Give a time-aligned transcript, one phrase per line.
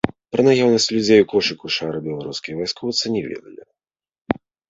[0.35, 3.63] Пра наяўнасць людзей у кошыку шара беларускія вайскоўцы не ведалі.